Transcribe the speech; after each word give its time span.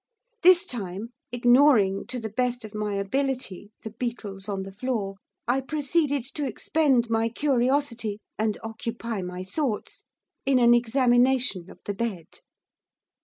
This 0.41 0.65
time, 0.65 1.13
ignoring, 1.31 2.07
to 2.07 2.19
the 2.19 2.31
best 2.31 2.65
of 2.65 2.73
my 2.73 2.95
ability, 2.95 3.69
the 3.83 3.91
beetles 3.91 4.49
on 4.49 4.63
the 4.63 4.71
floor, 4.71 5.17
I 5.47 5.61
proceeded 5.61 6.23
to 6.33 6.47
expend 6.47 7.07
my 7.11 7.29
curiosity 7.29 8.19
and 8.35 8.57
occupy 8.63 9.21
my 9.21 9.43
thoughts 9.43 10.03
in 10.43 10.57
an 10.57 10.73
examination 10.73 11.69
of 11.69 11.77
the 11.85 11.93
bed. 11.93 12.39